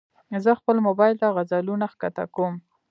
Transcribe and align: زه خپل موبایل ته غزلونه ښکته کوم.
زه 0.43 0.51
خپل 0.59 0.75
موبایل 0.87 1.15
ته 1.21 1.27
غزلونه 1.35 1.85
ښکته 1.93 2.23
کوم. 2.35 2.53